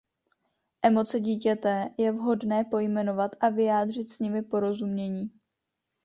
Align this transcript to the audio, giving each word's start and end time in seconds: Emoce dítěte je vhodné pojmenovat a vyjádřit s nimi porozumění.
Emoce 0.81 1.19
dítěte 1.19 1.89
je 1.97 2.11
vhodné 2.11 2.63
pojmenovat 2.63 3.31
a 3.39 3.49
vyjádřit 3.49 4.09
s 4.09 4.19
nimi 4.19 4.41
porozumění. 4.41 5.29